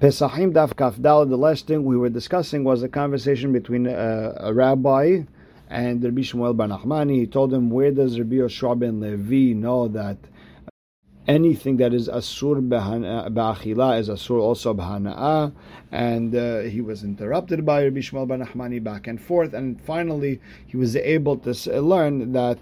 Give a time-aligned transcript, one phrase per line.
[0.00, 4.54] Pesachim Daf Kafdal, the last thing we were discussing was a conversation between uh, a
[4.54, 5.24] rabbi
[5.68, 7.16] and Rabbi Shmuel Bar Nachmani.
[7.16, 10.16] He told him, where does Rabbi Yoshua ben Levi know that
[11.28, 15.52] anything that is asur ba'achila is asur also b'hana'ah?
[15.92, 19.52] And uh, he was interrupted by Rabbi Shmuel Bar Nachmani back and forth.
[19.52, 22.58] And finally, he was able to learn that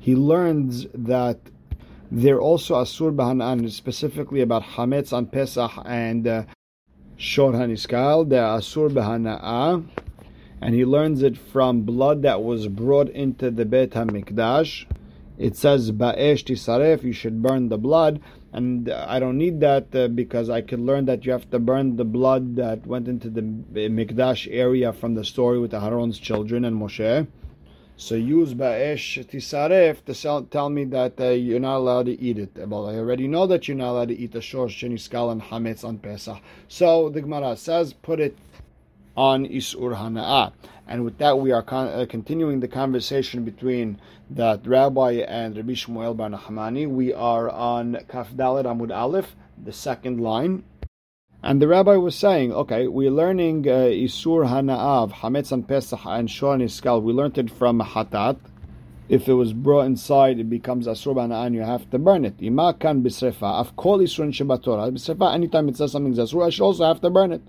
[0.00, 1.38] he learns that
[2.10, 6.42] they're also asur b'hana'ah, specifically about hametz on Pesach and uh,
[7.18, 9.84] Shor Haniskal, the Asur
[10.60, 14.84] and he learns it from blood that was brought into the Beit HaMikdash.
[15.38, 18.20] It says, Ba'esh Tisaref, you should burn the blood,
[18.52, 21.96] and I don't need that uh, because I can learn that you have to burn
[21.96, 26.80] the blood that went into the Mikdash area from the story with Aaron's children and
[26.80, 27.26] Moshe.
[27.98, 32.50] So use ba'esh tisaref to tell me that uh, you're not allowed to eat it.
[32.68, 35.40] Well, I already know that you're not allowed to eat the shor sheni skal and
[35.40, 36.38] hametz on Pesach.
[36.68, 38.36] So the Gemara says, put it
[39.16, 40.52] on isur hana'ah.
[40.86, 45.72] And with that, we are con- uh, continuing the conversation between that rabbi and Rabbi
[45.72, 46.86] Shmuel Bar Nachmani.
[46.86, 50.64] We are on Kaf Dalet Amud Aleph, the second line.
[51.42, 56.30] And the rabbi was saying, okay, we're learning uh, Isur Hana'av, Hametz and Pesach, and
[56.30, 57.02] Shor Niskal.
[57.02, 58.38] We learned it from Hatat.
[59.08, 62.34] If it was brought inside, it becomes Asur Hana'ah and you have to burn it.
[62.40, 63.60] Ima kan bisrefa.
[63.60, 64.90] Of kol Isur Shabbatorah.
[64.92, 67.42] Bisrefa, anytime it says something Asur, I should also have to burn it.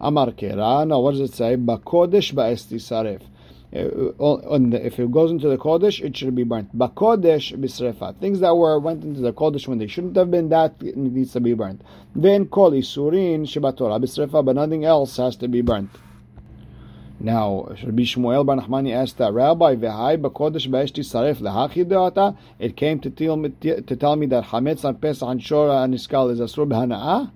[0.00, 0.86] Amar Kera.
[0.86, 1.56] No, what does it say?
[1.56, 3.22] Bakodesh ba'esti saref.
[3.70, 6.76] Uh, if it goes into the Kodesh, it should be burnt.
[6.76, 8.18] Bakodesh bisrefa.
[8.18, 11.40] Things that were went into the Kodesh when they shouldn't have been, that needs to
[11.40, 11.82] be burnt.
[12.16, 15.90] Then kol isurin shibatora bisrefa, but nothing else has to be burnt.
[17.20, 23.00] Now, Rabbi Shmuel Bar Nachmani asked that Rabbi, "V'hai bakodesh ba'eshti saref lehachi It came
[23.00, 26.40] to tell me to tell me that hametz on Pesach and Shora and Iskal is
[26.40, 27.32] asur b'hana'ah.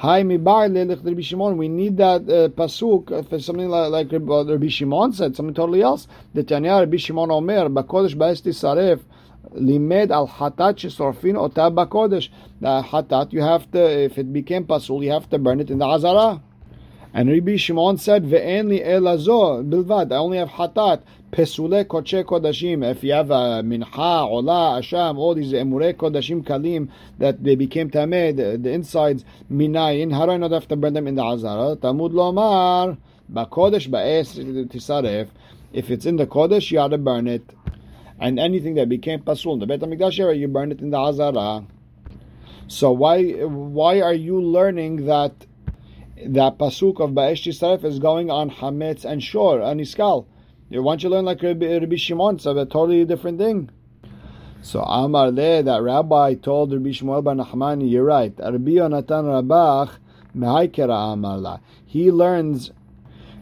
[0.00, 0.72] Hi mibar
[1.04, 1.58] Rabbi Shimon.
[1.58, 6.08] We need that uh, pasuk for something like, like Rabbi Shimon said, something totally else.
[6.32, 9.02] The Tanya Rabbi Shimon Omer, Bakodesh Ba'esti Saref,
[9.52, 12.30] limed al hatat shesorfin ota bakodesh.
[12.62, 15.76] The hatat, you have to, if it became pasul, you have to burn it in
[15.76, 16.40] the azara.
[17.12, 20.12] And Rabbi Shimon said, ve'en li elazo bilvad.
[20.12, 21.02] I only have hatat.
[21.32, 22.88] Pesule koche kodashim.
[22.88, 26.88] If you have a mincha, ola, asham, all these emure kodashim kalim
[27.18, 30.12] that they became tameh, the, the insides minayin.
[30.12, 31.76] How do I not have to burn them in the azara?
[31.76, 32.96] Tamud lomar
[33.32, 34.36] bakodesh ba'es
[34.68, 35.28] tisaref.
[35.72, 37.48] If it's in the kodesh, you have to burn it.
[38.18, 40.98] And anything that became pasul in the Beit Hamikdash area, you burn it in the
[40.98, 41.64] azara.
[42.66, 45.46] So why why are you learning that
[46.26, 50.26] that pasuk of Ba'esh Tisaref is going on Hametz and Shor and Iskal?
[50.70, 52.36] Don't you learn like Rabbi, Rabbi Shimon?
[52.36, 53.70] It's a totally different thing.
[54.62, 58.34] So Amar Le, that rabbi told Rabbi Shmuel bar Nachmani, you're right.
[58.38, 59.96] Rabbi Yonatan Rabach,
[60.36, 61.60] Mehaikera Amar.
[61.86, 62.70] He learns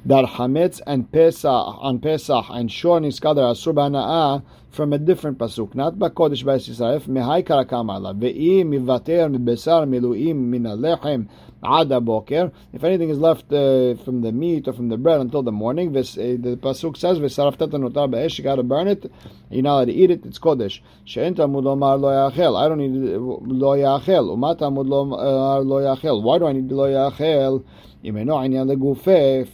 [0.06, 5.74] that Hametz and Pesach on Pesach and Shor Niskadar Asur Bana'ah from a different pasuk,
[5.74, 11.28] not Bakodesh Ba'Yisrael, Mehai Karakamala, Ve'i Mivater Mibesar Miluim Min Alechem
[11.64, 12.52] Ada Boker.
[12.72, 15.92] If anything is left uh, from the meat or from the bread until the morning,
[15.92, 19.10] this, uh, the pasuk says, V'saraftat notar be'esh, you gotta burn it,
[19.50, 20.80] you're not allowed to eat it, it's Kodesh.
[21.04, 22.56] She'en tamud lomar lo yachel.
[22.56, 24.36] I don't need lo yachel.
[24.36, 26.22] Umat tamud lomar lo yachel.
[26.22, 27.64] Why do I need lo yachel?
[28.00, 28.14] If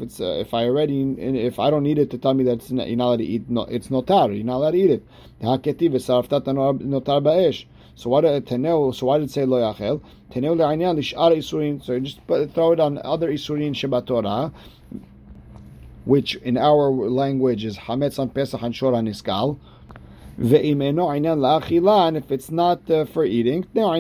[0.03, 2.71] it's uh, if I already if I don't need it to tell me that it's
[2.71, 4.37] not, you're not allowed to eat, no, it's notar.
[4.37, 5.04] You're not allowed to eat it.
[7.97, 8.49] So why did?
[8.49, 10.01] So why did say lo yachel?
[10.33, 11.83] Teneu le'anyan lishar isurin.
[11.85, 14.53] So just put, throw it on other isurin Shabbat Torah,
[16.05, 19.59] which in our language is hametz on Pesach and Shor on Niskal.
[20.37, 20.53] And
[22.17, 23.93] if it's not uh, for eating, remember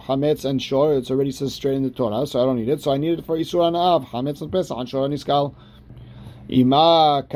[0.00, 0.94] hametz and shor.
[0.94, 2.80] It's already says straight in the Torah, so I don't need it.
[2.80, 5.54] So I need it for isur hana'ah, hametz and pesach and shor niskal.
[5.54, 5.73] Ima
[6.46, 7.30] If you want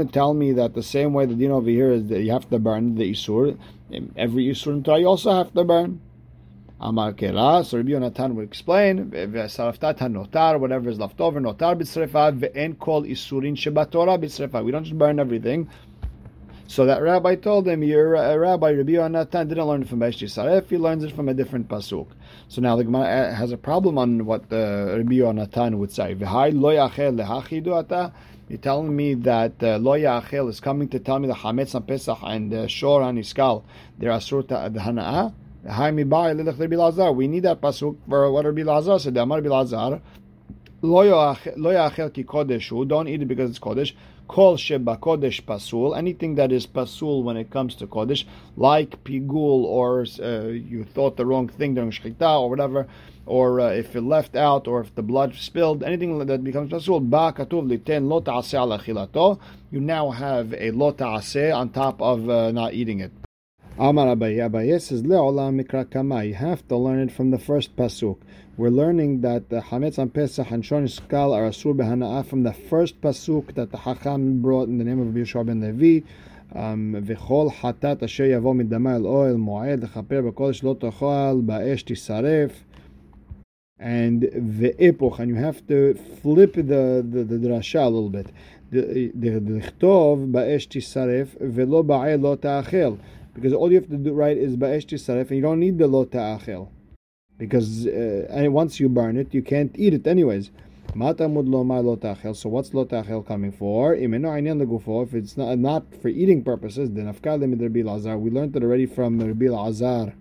[0.00, 2.48] to tell me that the same way the din over here is that you have
[2.48, 3.58] to burn the isur,
[4.16, 6.00] every isur in Torah you also have to burn.
[6.80, 12.78] Amar Kera, so Rabbi Yonatan will explain, notar, whatever is left over, notar b'srefa, ve'en
[12.78, 14.64] kol isurin shebatorah b'srefa.
[14.64, 15.68] We don't just burn everything.
[16.66, 20.22] So that rabbi told him, your uh, rabbi Rabbi Yonatan didn't learn it from Besh
[20.22, 22.06] Saref, he learns it from a different pasuk.
[22.48, 26.14] So now the Gemara has a problem on what the Rabbi Yonatan would say.
[28.48, 31.86] You're telling me that uh, lo yachel is coming to tell me the Hametz and
[31.86, 33.62] Pesach and uh, Shor and Iskal,
[33.98, 35.32] they're asur the hana'ah?
[37.16, 39.16] We need that pasuk for what Rabbi Lazar said.
[39.16, 40.00] Amar Rabbi Lazar,
[40.82, 42.88] lo yachel ki kodesh.
[42.88, 43.92] Don't eat it because it's kodesh.
[44.26, 48.24] Kol sheba kodesh pasul, anything that is pasul when it comes to kodesh,
[48.56, 52.86] like pigul, or uh, you thought the wrong thing during shechita, or whatever,
[53.26, 57.00] or uh, if it left out, or if the blood spilled, anything that becomes pasul,
[57.00, 59.38] ba katuv liten lo ta'aseh
[59.70, 63.12] you now have a lo on top of uh, not eating it.
[63.81, 66.25] Amar Abaye, Abaye says, Le'olam mikra kama.
[66.25, 68.17] You have to learn it from the first pasuk.
[68.57, 72.51] We're learning that the Hametz on Pesach and Shon Skal are Asur Behana'ah from the
[72.51, 76.05] first pasuk that the Hacham brought in the name of Yeshua ben Levi.
[77.03, 82.63] וכל חטאת אשר יבוא מדמה אל אוהל מועד לכפר בקודש לא תאכל באש תשרף
[83.79, 84.23] and
[84.59, 88.27] ve'epoch, and you have to flip the, the, the drasha a little bit.
[89.49, 92.93] לכתוב באש תשרף ולא בעל לא תאכל
[93.34, 95.86] because all you have to do right is ba'esh tisaref, and you don't need the
[95.86, 96.68] lo ta'achil,
[97.36, 100.50] because uh, once you burn it, you can't eat it anyways.
[100.92, 102.36] Matamud lo ma lota ta'achil.
[102.36, 103.94] So what's lo ta'achil coming for?
[103.96, 105.02] Imenu ainyan legufo.
[105.02, 108.16] If it's not, not for eating purposes, then afkalim Rabbi Lazar.
[108.16, 110.14] We learned it already from Rabbi Lazar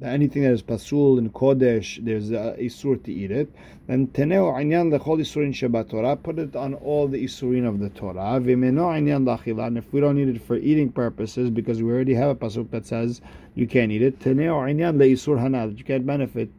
[0.00, 3.54] that anything that is pasul in kodesh, there's a isur to eat it.
[3.86, 7.90] Then teneo anyan lechol isurin shabbat Torah, put it on all the isurin of the
[7.90, 8.40] Torah.
[8.40, 12.14] V'meno anyan lachila, and if we don't need it for eating purposes, because we already
[12.14, 13.20] have a pasuk that says
[13.54, 16.50] you can't eat it, teneo anyan leisur hana, that you can't benefit.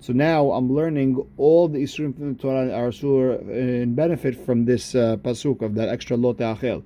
[0.00, 4.64] So now I'm learning all the isurim from the Torah are sur in benefit from
[4.64, 6.82] this uh, pasuk of that extra lot achel.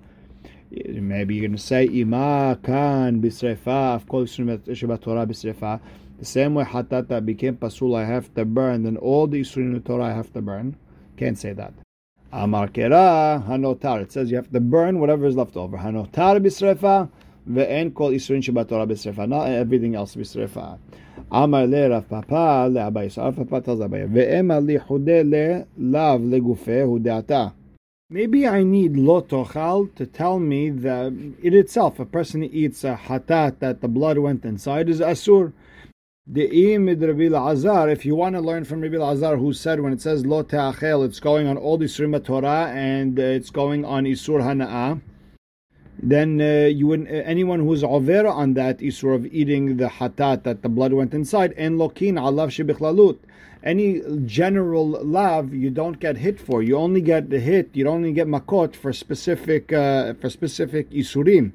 [0.75, 5.81] Maybe you're going to say, Ima kan bisrefa, of course, Shabbat Torah bisrefa.
[6.22, 9.82] The same way hatata became pasul, I have to burn, then all the Isurim in
[9.82, 10.76] Torah I have to burn.
[11.16, 11.74] Can't say that.
[12.32, 14.02] Amar kera hanotar.
[14.02, 15.76] It says you have to burn whatever is left over.
[15.78, 17.10] Hanotar bisrefa
[17.50, 19.28] ve'en kol Isurim Shabbat Torah bisrefa.
[19.28, 20.78] Not everything else bisrefa.
[21.32, 23.10] Amar le Rav Papa le Abaye.
[23.10, 27.52] So Rav Papa tells Abaye, ve'ema li chude le lav legufe hudeata.
[28.10, 33.58] Maybe I need lotochal to tell me that it itself, a person eats a hatat
[33.58, 35.52] that the blood went inside, is asur.
[36.24, 39.92] The imid Rabbi Azar, if you want to learn from Rabbi Azar, who said when
[39.92, 43.84] it says lo te'achel, it's going on all the Isurim Torah and uh, it's going
[43.84, 45.00] on Isur Hana'ah,
[46.00, 50.44] then uh, you would uh, anyone who's over on that Isur of eating the hatat
[50.44, 53.19] that the blood went inside, and lokin alav shebiklalut.
[53.64, 56.62] Any general lav you don't get hit for.
[56.62, 57.70] You only get the hit.
[57.72, 61.50] You only get makot for specific uh, for specific isurim.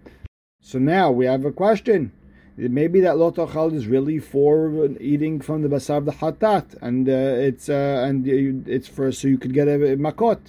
[0.60, 2.12] So now we have a question
[2.58, 7.12] maybe that lotochal is really for eating from the basar of the hatat, and uh,
[7.12, 8.28] it's uh, and
[8.68, 10.40] it's for so you could get a, a makot.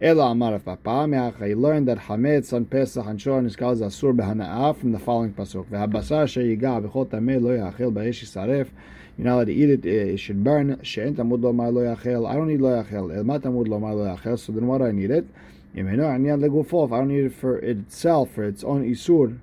[0.00, 4.76] Ela amar papa I learned that hametz on Pesach and Shor is called asur behana'ah
[4.76, 5.66] from the following pasuk.
[5.66, 8.70] Ve'habasar sheyiga b'chol tamei lo yachil ba'esh yisaref.
[9.16, 9.84] You're not allowed to eat it.
[9.86, 10.80] It should burn.
[10.82, 12.28] She'en tamud lo yachil.
[12.28, 13.16] I don't need lo yachil.
[13.16, 14.38] El ma tamud lo yachil.
[14.38, 15.26] So then what do I need it?
[15.74, 19.38] If I don't need it for itself, for its own isur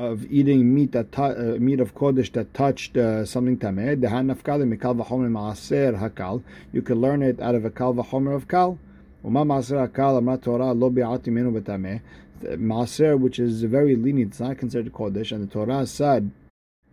[0.00, 4.00] of eating meat that uh, meat of kodesh that touched uh, something tameh.
[4.00, 6.42] Dehan nafkal mikal maaser hakal.
[6.72, 8.78] You can learn it out of a kal v'chomer of kal.
[9.22, 12.00] Uma maaser hakal amra Torah lo minu.
[12.42, 16.30] Maaser, which is very lenient, it's not considered kodesh, and the Torah said.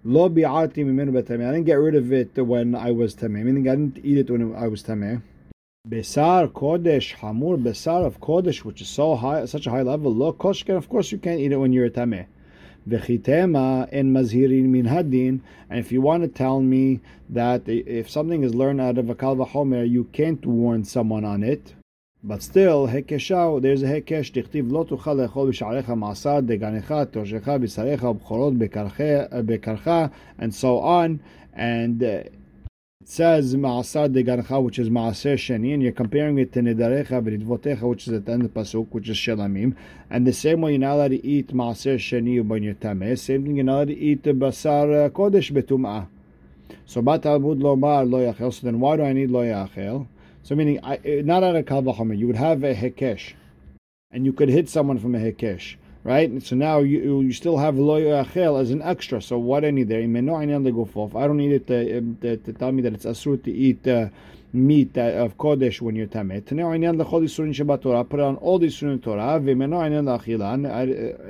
[0.03, 1.47] Lo bi'ati mimenu b'tameh.
[1.47, 3.41] I didn't get rid of it when I was tameh.
[3.41, 5.21] Meaning I didn't eat it when I was tameh.
[5.87, 10.13] Besar Kodesh Hamur Besar of Kodesh, which is so high, such a high level.
[10.13, 12.25] Lo Koshken, of course you can't eat it when you're a tameh.
[12.87, 15.41] Vechitema en mazhirin min hadin.
[15.69, 19.15] And if you want to tell me that if something is learned out of a
[19.15, 21.73] kalva homer, you can't warn someone on it.
[22.23, 28.19] But still, hekeshah, there's a hekesh, tichtiv lo tuchal lechol b'sharecha ma'asad, deganecha, toshecha, b'sarecha,
[28.19, 28.57] b'chorot,
[29.45, 31.19] bekarcha, and so on.
[31.53, 32.23] And uh,
[33.09, 37.83] says Ma'asad de Garcha, which is Ma'aser Sheni, and you're comparing it to Nedarecha v'Ridvotecha,
[37.83, 39.77] which is at the end of the Pasuk, which is Shelamim.
[40.09, 43.45] And the same way you're not allowed to eat Ma'aser Sheni when you're Tameh, same
[43.45, 46.07] thing you're not allowed to eat Basar uh, Kodesh betum'ah.
[46.85, 50.05] So Bat Talmud Lomar Lo Yachel, so then why do I need Lo Yachel?
[50.43, 53.35] So meaning, I, uh, not out of Kalvachomer, you would have a Hekesh,
[54.11, 56.41] and you could hit someone from a Hekesh right?
[56.43, 59.21] So now you you still have lo achel as an extra.
[59.21, 60.01] So what I need there?
[60.01, 63.87] I don't need it to, um, to, to tell me that it's asur to eat
[63.87, 64.09] uh,
[64.53, 66.45] meat uh, of kodesh when you're tamet.
[66.45, 69.35] Put it on all the isurin Torah.
[69.35, 69.39] Uh,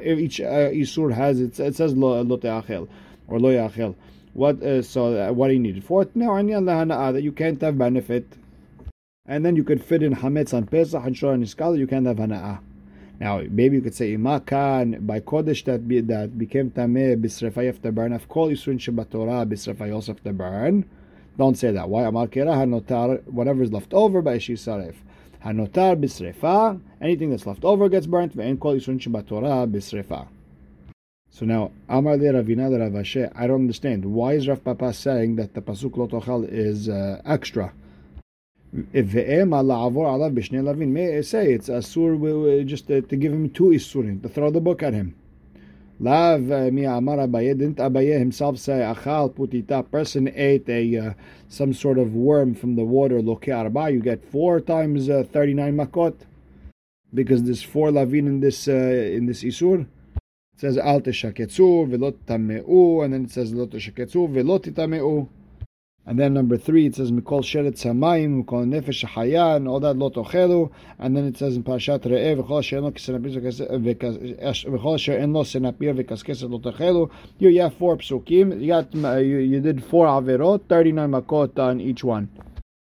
[0.04, 1.60] each uh, isur has it.
[1.60, 2.36] It says lo lo
[3.28, 3.96] or lo achel.
[4.34, 6.08] What uh, so uh, what do you need it for?
[6.14, 8.26] Now that you can't have benefit.
[9.30, 12.06] And then you could fit in hametz on Pesach and Shor and Iskal, you can't
[12.06, 12.60] have hana'ah.
[13.20, 17.68] Now, maybe you could say imakan by kodesh that be, that became tameh bisrefa you
[17.68, 18.14] have to burn.
[18.14, 20.88] Of course, yisrin shabbat Torah bisrefa you also have to burn.
[21.38, 21.90] Don't say that.
[21.90, 24.96] Why amar kera hanotar whatever is left over by saref.
[25.44, 30.28] Hanotar bisrefa, anything that's left over gets burnt, ve'en kol isun shebatorah bisrefa.
[31.30, 34.06] So now, Amar le Ravina I don't understand.
[34.06, 37.74] Why is Rav Papa saying that the pasuk lotochal is uh, extra?
[38.74, 39.02] May I
[41.22, 45.16] say it's asur just to, give him two isurim, to throw the book at him.
[46.00, 51.14] Lav uh, mi amar Abaye, didn't Abaye himself say, achal putita, person ate a uh,
[51.48, 55.76] some sort of worm from the water, loke arba, you get four times uh, 39
[55.76, 56.14] makot,
[57.14, 59.88] because there's four lavin in this, uh, in this isur.
[60.54, 65.37] It says, al teshaketzu, velot tameu, and then it says, lo teshaketzu, velot.
[66.08, 69.98] And then number three, it says Mikol Sheret Samayim, Mikol Nefesh Haya, and all that
[69.98, 70.72] Lot Ochelu.
[71.00, 72.60] And then it says in Parashat Re'eh, V'chol
[74.94, 77.12] Asher Eno Senapir V'kaskeset Lot Ochelu.
[77.40, 78.62] You, you have four psukim.
[78.62, 82.30] You got uh, you, you did four averot, 39 makot on each one.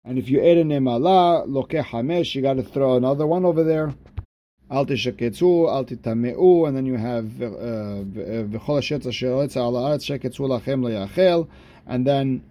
[0.05, 3.65] And if you ate an emala, loke hamesh, you got to throw another one over
[3.65, 3.95] there.
[4.71, 10.41] Al tishaketzu, al titameu, and then you have v'chol asher asher etza al haaretz sheketzu
[10.41, 11.49] lachem leyachel,
[11.87, 12.43] and then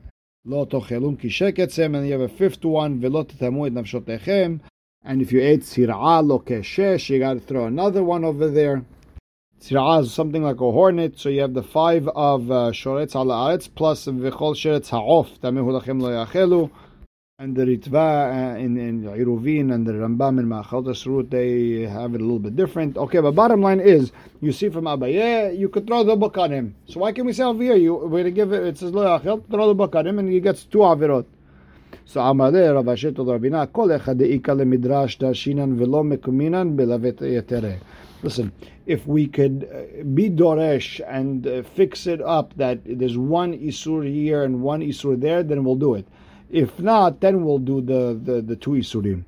[0.46, 4.60] lo tochelum ki sheketzem, and you have a fifth one, velo titamu et nafshotechem,
[5.04, 8.86] and if you ate sir'a lo keshesh, you got to throw another one over there.
[9.60, 13.26] Sir'a is something like a hornet, so you have the five of uh, shoretz al
[13.26, 16.70] haaretz, plus v'chol sheretz ha'of, tamehu lo yachelu,
[17.38, 22.16] and the Ritva uh, in, in Iruvin and the Rambam in Ma'achal root, they have
[22.16, 22.96] it a little bit different.
[22.96, 26.50] Okay, but bottom line is, you see from Abaye, you could throw the book on
[26.52, 26.74] him.
[26.88, 28.92] So why can we say over here, you, we're going to give it, it says
[28.92, 31.26] throw the book on him and he gets two Avirot.
[32.06, 37.82] So Amale, Rav Asher told Rabina, Kol echad de'ika lemidrash darshinan velo mekuminan belavet yetere.
[38.24, 38.54] Listen,
[38.86, 44.10] if we could uh, be Doresh and uh, fix it up that there's one Isur
[44.10, 46.08] here and one Isur there, then we'll do it.
[46.50, 49.24] If not, then we'll do the, the, the two Isurim.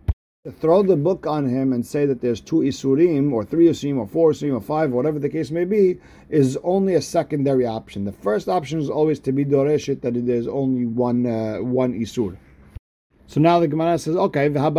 [0.62, 4.08] Throw the book on him and say that there's two Isurim, or three Isurim, or
[4.08, 8.06] four Isurim, or five, whatever the case may be, is only a secondary option.
[8.06, 12.38] The first option is always to be Doreshit, that there's only one, uh, one Isur.
[13.26, 14.70] So now the Gemara says, okay, lo.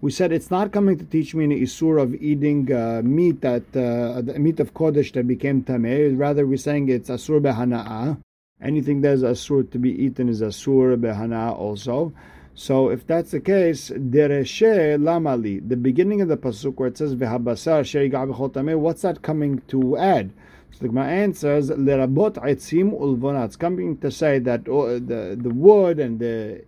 [0.00, 3.64] We said it's not coming to teach me an isur of eating uh, meat that
[3.74, 6.16] uh, meat of kodesh that became tameh.
[6.16, 8.18] Rather, we're saying it's asur behana'ah.
[8.60, 12.12] Anything that is asur to be eaten is asur behana also.
[12.54, 17.14] So if that's the case, dereshe lamali, the beginning of the pasuk where it says
[17.14, 20.32] v'habasar sheigah what's that coming to add?
[20.72, 23.44] So the Gemara answers lerabot etzim ulvonat.
[23.44, 26.64] It's coming to say that uh, the the wood and the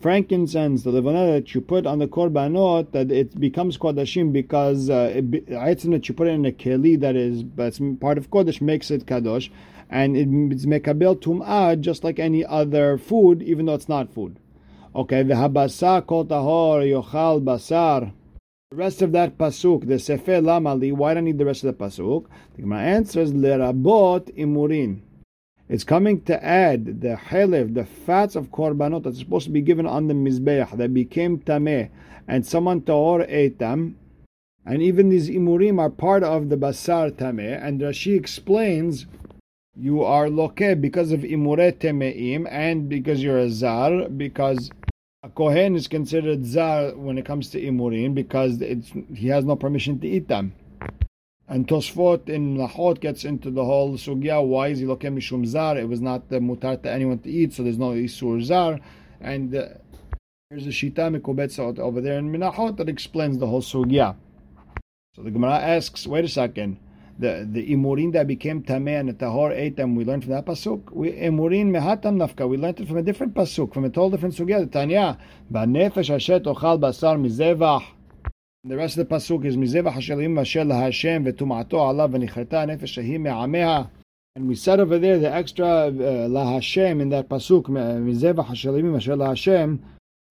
[0.00, 5.12] frankincense, the levana that you put on the korbanot, that it becomes kodashim because uh,
[5.14, 9.06] etzim that you put in a keli that is that's part of kodesh makes it
[9.06, 9.48] kadosh
[9.92, 10.16] and
[10.50, 14.38] it's mekabel tum'ah just like any other food, even though it's not food.
[14.96, 18.10] Okay, the v'habasa kol tahor yochal basar.
[18.70, 21.76] The rest of that pasuk, the sefer lamali, why do I need the rest of
[21.76, 22.24] the pasuk?
[22.56, 25.00] The Gemara answers lerabot imurin.
[25.68, 29.86] It's coming to add the halev, the fats of korbanot that's supposed to be given
[29.86, 31.90] on the mizbeach that became tameh,
[32.26, 33.98] and someone tahor ate them.
[34.64, 37.62] And even these imurim are part of the basar tameh.
[37.62, 39.06] And Rashi explains
[39.76, 44.70] you are loke because of imure temeim and because you're a zar, because
[45.22, 48.58] a kohen is considered zar when it comes to imurin because
[49.14, 50.54] he has no permission to eat them.
[51.48, 54.46] And Tosfot in Lahot gets into the whole sugya.
[54.46, 55.76] Why is he loke mishum zar?
[55.76, 58.78] It was not the mutar to anyone to eat, so there's no isur zar.
[59.20, 59.68] And uh,
[60.50, 64.16] there's a shita mikubetza over there in Minahot that explains the whole sugya.
[65.14, 66.78] So the Gemara asks, wait a second
[67.22, 69.94] the the imurin that became tameh and tahor ate them.
[69.94, 70.92] We learned from that pasuk.
[70.92, 72.48] We imurin mehatam nafka.
[72.48, 74.70] We learned it from a different pasuk, from a total different sugya.
[74.70, 75.18] Tanya,
[75.50, 77.84] ba'nefesh asher tochal basar mizevach.
[78.64, 83.18] The rest of the pasuk is mizevach hashelim asher laHashem v'tumato alav v'nichreta nefesh shehi
[83.18, 83.88] me'ameha.
[84.34, 88.96] And we said over there the extra la uh, laHashem in that pasuk mizevach hashelim
[88.96, 89.78] asher laHashem.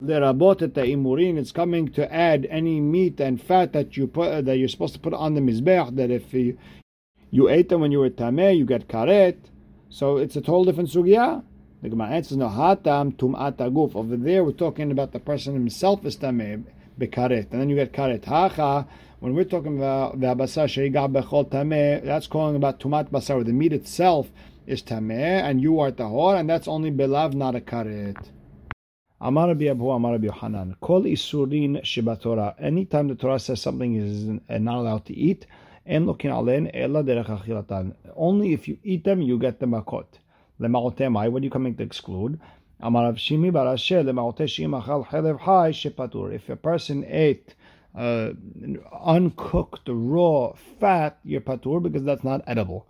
[0.04, 1.38] Lerabot imurin.
[1.38, 4.94] It's coming to add any meat and fat that you put uh, that you're supposed
[4.94, 5.96] to put on the mizbeach.
[5.96, 6.58] That if you,
[7.30, 9.38] you ate them when you were tameh, you get karet.
[9.90, 11.44] So it's a total different sugya.
[11.84, 13.96] The Gemara answers no hatam tumat aguf.
[13.96, 16.64] Over there, we're talking about the person himself is tameh
[17.00, 18.88] bekaret, and then you get karet hacha.
[19.20, 23.46] When we're talking about the abasar sheigah bechol tameh, that's calling about tumat basar.
[23.46, 24.32] The meat itself
[24.66, 28.18] is tameh, and you are tahor, and that's only belav, not a karet.
[29.24, 30.76] Amar Rabbi Abu Amar Rabbi Yohanan.
[30.82, 32.56] Kol isurin shebatorah.
[32.58, 35.46] Anytime the Torah says something is not allowed to eat,
[35.86, 37.94] en lokin alen ela derech achilatan.
[38.16, 40.08] Only if you eat them, you get the makot.
[40.60, 41.32] Lema'otemai.
[41.32, 42.40] What are you coming to exclude?
[42.82, 46.34] Amarav Shimi Barashe Lema'oteshim Achal Chelev Hai Shepatur.
[46.34, 47.54] If a person ate
[47.96, 48.32] uh,
[49.06, 52.88] uncooked raw fat, you're patur because that's not edible.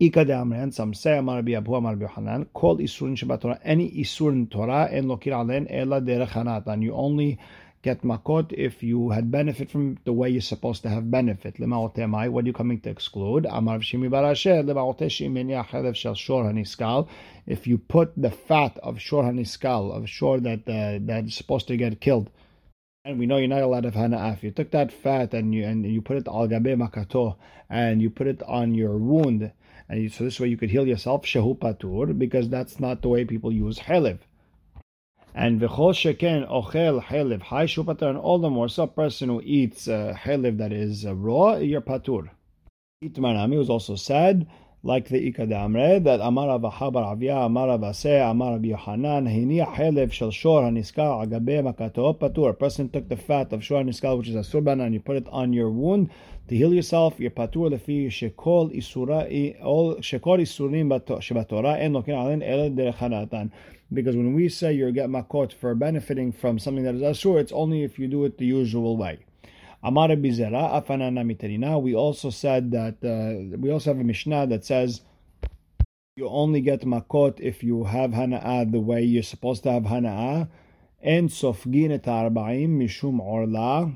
[0.00, 3.90] Ika de some say Amar Rabbi Abu Amar Rabbi Hanan, called Isurin Shabbat Torah, any
[3.90, 7.38] Isurin Torah, and lokir alen ela derech and you only
[7.82, 11.56] get makot if you had benefit from the way you're supposed to have benefit.
[11.56, 13.46] Lema What are you coming to exclude?
[13.50, 17.08] Amar Shimi Barasher, Lema shel shor haniskal.
[17.46, 21.76] If you put the fat of shor haniskal, of shor that uh, that's supposed to
[21.76, 22.30] get killed,
[23.04, 25.54] and we know you're not allowed to have hana if you took that fat and
[25.54, 27.36] you and you put it al gabe makato
[27.68, 29.52] and you put it on your wound,
[29.88, 33.08] and you, so this way you could heal yourself shehu patur because that's not the
[33.08, 34.18] way people use helev.
[35.34, 37.42] And v'chol sheken ochel helev.
[37.42, 38.68] High shupatar, and all the more.
[38.68, 42.30] So person who eats uh, that is uh, raw, you're patur.
[43.02, 44.46] Itmanami was also said,
[44.84, 50.62] like the Ikadamre, that Amar Avahabar Avia, Amar Avase, Amar Yohanan, Hiniya helev shel shor
[50.62, 52.50] agabe makato patur.
[52.50, 55.16] A person took the fat of shor haniskal, which is a surban, and you put
[55.16, 56.10] it on your wound
[56.48, 57.14] to heal yourself.
[57.18, 63.52] You're patur lefi shekol isura, all shekol isurim shebatorah, and lokin alen ele derechanatan.
[63.90, 67.52] Because when we say you get makot for benefiting from something that is asur, it's
[67.52, 69.20] only if you do it the usual way.
[69.84, 71.80] Amar Bizera, Afanana Miterina.
[71.80, 75.02] We also said that uh, we also have a Mishnah that says
[76.16, 80.48] you only get makot if you have hana'ah the way you're supposed to have hana'ah.
[81.02, 83.92] And sofgin et arba'im mishum orla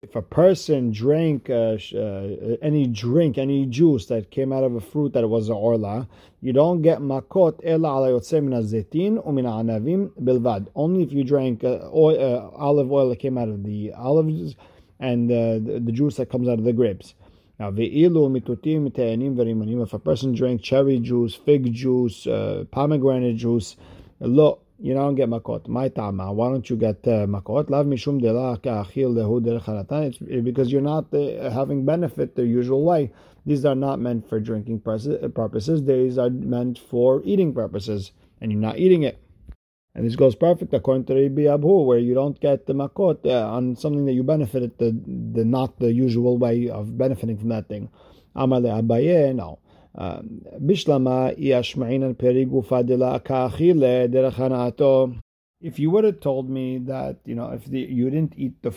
[0.00, 4.80] if a person drank uh, uh, any drink, any juice that came out of a
[4.80, 6.06] fruit that was orla,
[6.40, 10.68] you don't get makot ela ala min zetin u min anavim bilvad.
[10.76, 14.54] Only if you drank uh, oil, uh, olive oil that came out of the olives
[15.00, 17.14] and uh, the, the, juice that comes out of the grapes.
[17.58, 19.82] Now, ve'ilu mitutim verimanim.
[19.82, 23.76] If a person drank cherry juice, fig juice, uh, pomegranate juice,
[24.20, 25.66] lo you don't get makot.
[25.66, 26.32] My tama.
[26.32, 27.66] Why don't you get uh, makot?
[30.06, 33.12] It's because you're not uh, having benefit the usual way.
[33.44, 35.84] These are not meant for drinking purposes.
[35.84, 39.18] These are meant for eating purposes, and you're not eating it.
[39.94, 43.50] And this goes perfect according to Rabbi Abu, where you don't get the makot uh,
[43.50, 44.90] on something that you benefited the
[45.34, 47.90] the not the usual way of benefiting from that thing.
[48.36, 49.58] Amale Abaye, no.
[49.98, 55.20] Bishlama yashma'inan perigu fadila ka'achile derech
[55.60, 58.70] if you would have told me that you know if the, you didn't eat the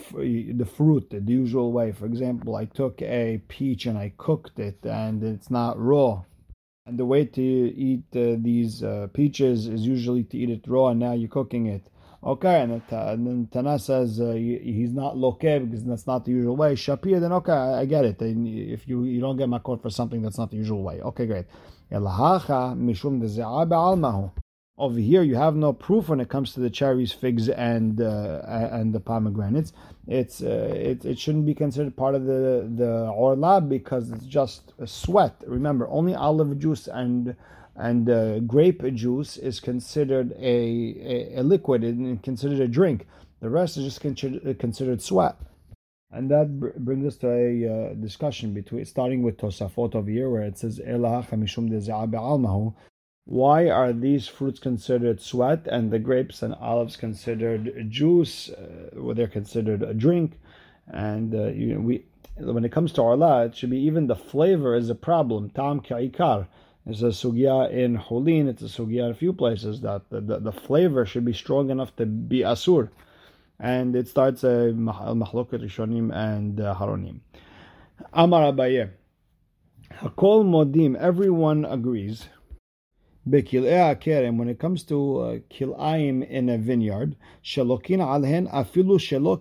[0.55, 4.79] the fruit the usual way, for example, I took a peach and I cooked it
[4.83, 6.23] and it's not raw,
[6.85, 10.87] and the way to eat uh, these uh, peaches is usually to eat it raw,
[10.87, 11.87] and now you're cooking it.
[12.23, 16.25] Okay, and, it, uh, and then Tana says uh, he's not loke because that's not
[16.25, 16.73] the usual way.
[16.73, 18.21] Shapir, then okay, I get it.
[18.21, 21.01] And if you you don't get my makot for something that's not the usual way,
[21.01, 21.45] okay, great.
[24.81, 28.41] Over here, you have no proof when it comes to the cherries, figs, and uh,
[28.47, 29.73] and the pomegranates.
[30.07, 34.73] It's uh, it, it shouldn't be considered part of the the orla because it's just
[34.85, 35.35] sweat.
[35.45, 37.35] Remember, only olive juice and
[37.75, 43.05] and uh, grape juice is considered a, a, a, liquid and considered a drink.
[43.39, 45.35] The rest is just considered, considered sweat.
[46.11, 50.31] And that br- brings us to a uh, discussion between starting with Tosafot over here,
[50.31, 50.79] where it says
[53.25, 58.49] Why are these fruits considered sweat and the grapes and olives considered juice?
[58.49, 60.39] Uh, well, they're considered a drink,
[60.87, 62.05] and uh, you know, we
[62.37, 65.49] when it comes to arla, it should be even the flavor is a problem.
[65.51, 66.47] Tam ka'ikar
[66.85, 70.39] it's a sugya in Hulin, it's a sugya in a few places that the, the,
[70.39, 72.89] the, flavor should be strong enough to be asur.
[73.59, 77.19] And it starts a mahloket rishonim and uh, haronim.
[78.13, 78.89] Amar Abaye.
[79.99, 82.25] Hakol modim, everyone agrees.
[83.27, 89.37] Kerem, when it comes to uh, kil'ayim in a vineyard, alhen afilu shelo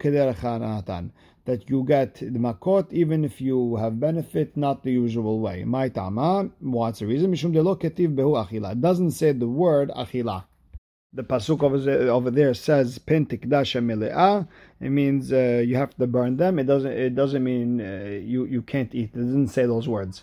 [1.46, 5.64] that you get the makot even if you have benefit, not the usual way.
[5.64, 7.32] My tama, what's the reason?
[7.32, 8.72] Mishum de ketiv behu achila.
[8.72, 10.44] It doesn't say the word achila.
[11.12, 14.46] The pasuk over there, over there says pen tikdasha mele'ah.
[14.80, 16.58] It means uh, you have to burn them.
[16.58, 16.92] It doesn't.
[16.92, 19.10] It doesn't mean uh, you you can't eat.
[19.14, 20.22] It doesn't say those words.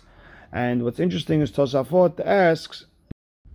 [0.50, 2.86] And what's interesting is Tosafot asks,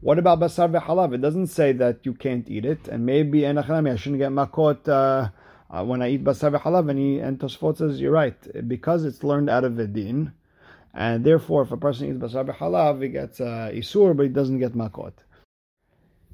[0.04, 1.14] what about basar v'halav?
[1.14, 4.88] It doesn't say that you can't eat it, and maybe enachanami I shouldn't get makot.
[4.88, 5.30] Uh,
[5.72, 9.24] uh, when I eat basar v'halav, and, he, and Tosfot says, you're right, because it's
[9.24, 10.34] learned out of Vidin,
[10.94, 14.60] and therefore if a person eats basar v'halav, he gets uh, isur, but he doesn't
[14.60, 15.14] get makot.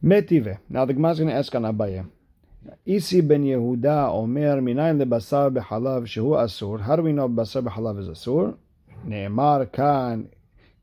[0.02, 0.58] Metive.
[0.68, 2.10] Now the Gemara is going to ask on Abaye.
[2.86, 6.82] Isi ben Yehuda omer minayin lebasar b'halav shehu asur.
[6.82, 8.58] How do we know basar b'halav is asur?
[9.06, 10.30] Ne'emar kan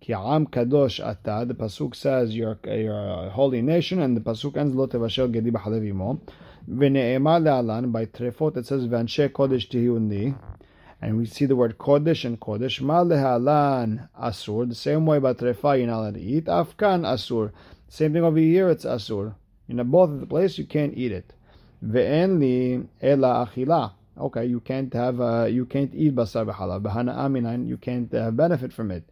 [0.00, 1.44] Ki am kadosh ata.
[1.46, 5.50] The pasuk says you're, you're a holy nation, and the pasuk ends lo tevashel gedi
[5.50, 6.20] b'chalev imo.
[6.70, 10.36] V'ne'emar le'alan by trefot it says v'anshe kodesh tihuni.
[11.00, 12.80] And we see the word kodesh and kodesh.
[12.80, 14.68] Ma le'alan asur.
[14.68, 16.44] The same way by trefa you're not allowed to eat.
[16.46, 17.52] Afkan asur.
[17.88, 18.68] Same thing over here.
[18.68, 19.34] It's asur.
[19.68, 21.32] In both of the place you can't eat it.
[21.84, 23.92] Ve'en li ela achila.
[24.18, 26.82] Okay, you can't have uh, you can't eat basar b'halav.
[26.82, 29.04] B'hana aminan you can't uh, benefit from it.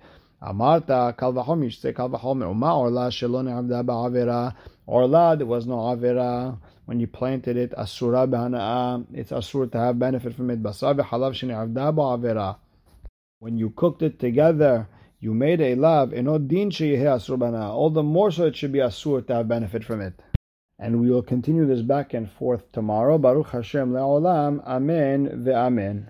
[0.44, 1.64] Amarta kal v'chomer.
[1.64, 2.08] You say kal.
[2.12, 4.54] Uma orla shelo ne'avda ba'avera.
[4.86, 7.72] Orla there was no avera when you planted it.
[7.78, 9.06] Asura b'hana.
[9.14, 10.62] It's asur to have benefit from it.
[10.62, 12.56] Basar b'halav shene'avda ba'avera.
[13.38, 14.86] When you cooked it together,
[15.18, 16.10] you made a lav.
[16.10, 17.70] Enod din asur b'hana.
[17.70, 20.12] All the more so it should be asur to have benefit from it.
[20.78, 23.16] And we will continue this back and forth tomorrow.
[23.16, 24.62] Baruch Hashem le'olam.
[24.66, 26.08] Amen ve'amen.